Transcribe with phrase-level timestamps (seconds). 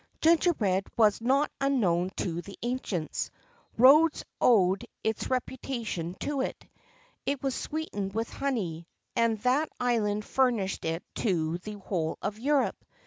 [0.19, 3.29] Gingerbread was not unknown to the ancients.
[3.77, 6.65] Rhodes owed its reputation to it.
[7.27, 12.83] It was sweetened with honey, and that island furnished it to the whole of Europe.